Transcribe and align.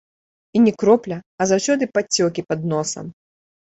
І 0.55 0.61
не 0.65 0.73
кропля, 0.85 1.19
а 1.39 1.49
заўсёды 1.53 1.83
падцёкі 2.01 2.49
пад 2.53 2.69
носам. 2.77 3.05